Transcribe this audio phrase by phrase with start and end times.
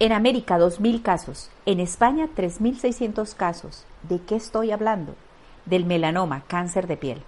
[0.00, 3.84] en América 2.000 casos, en España 3.600 casos.
[4.08, 5.14] ¿De qué estoy hablando?
[5.66, 7.22] Del melanoma, cáncer de piel.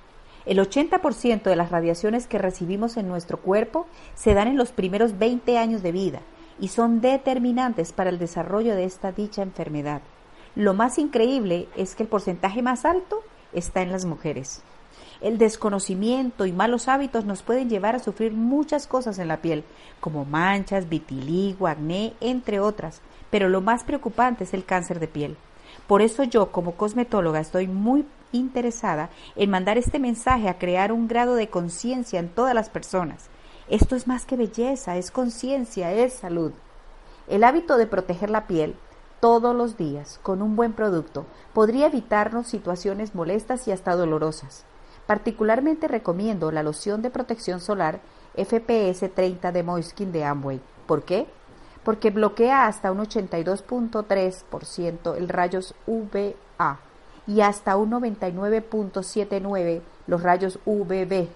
[0.47, 5.19] El 80% de las radiaciones que recibimos en nuestro cuerpo se dan en los primeros
[5.19, 6.20] 20 años de vida
[6.59, 10.00] y son determinantes para el desarrollo de esta dicha enfermedad.
[10.55, 13.20] Lo más increíble es que el porcentaje más alto
[13.52, 14.62] está en las mujeres.
[15.20, 19.65] El desconocimiento y malos hábitos nos pueden llevar a sufrir muchas cosas en la piel,
[20.01, 25.36] como manchas, vitiligo, acné, entre otras, pero lo más preocupante es el cáncer de piel.
[25.86, 31.08] Por eso yo, como cosmetóloga, estoy muy interesada en mandar este mensaje a crear un
[31.08, 33.28] grado de conciencia en todas las personas.
[33.69, 36.53] Esto es más que belleza, es conciencia, es salud.
[37.28, 38.75] El hábito de proteger la piel
[39.20, 44.64] todos los días con un buen producto podría evitarnos situaciones molestas y hasta dolorosas.
[45.06, 48.00] Particularmente recomiendo la loción de protección solar
[48.34, 50.61] FPS 30 de Moiskin de Amway.
[50.86, 51.27] ¿Por qué?
[51.84, 56.78] Porque bloquea hasta un 82.3% el rayos UVA
[57.27, 61.28] y hasta un 99.79 los rayos UVB.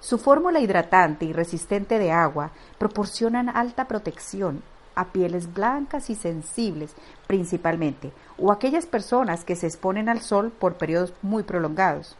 [0.00, 4.62] Su fórmula hidratante y resistente de agua proporcionan alta protección
[4.94, 6.94] a pieles blancas y sensibles
[7.26, 12.16] principalmente, o aquellas personas que se exponen al sol por periodos muy prolongados.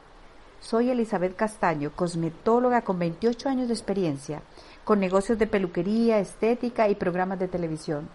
[0.62, 4.42] Soy Elizabeth Castaño, cosmetóloga con 28 años de experiencia,
[4.84, 8.08] con negocios de peluquería, estética y programas de televisión.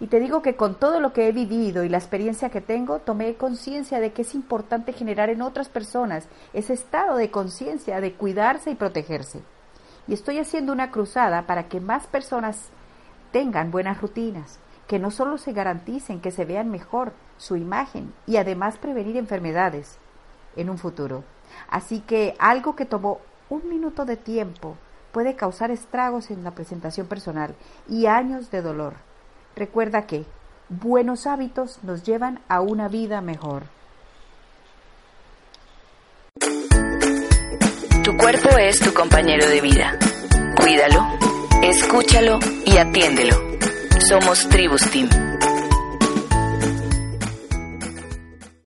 [0.00, 2.98] Y te digo que con todo lo que he vivido y la experiencia que tengo,
[2.98, 8.14] tomé conciencia de que es importante generar en otras personas ese estado de conciencia de
[8.14, 9.40] cuidarse y protegerse.
[10.08, 12.70] Y estoy haciendo una cruzada para que más personas
[13.30, 14.58] tengan buenas rutinas,
[14.88, 20.00] que no solo se garanticen que se vean mejor su imagen y además prevenir enfermedades
[20.56, 21.24] en un futuro.
[21.68, 24.76] Así que algo que tomó un minuto de tiempo
[25.12, 27.54] puede causar estragos en la presentación personal
[27.88, 28.94] y años de dolor.
[29.54, 30.24] Recuerda que
[30.68, 33.64] buenos hábitos nos llevan a una vida mejor.
[38.02, 39.98] Tu cuerpo es tu compañero de vida.
[40.56, 41.06] Cuídalo,
[41.62, 43.36] escúchalo y atiéndelo.
[44.08, 45.33] Somos Tribus Team.